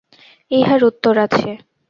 [0.51, 1.49] ইহার উত্তর আছে।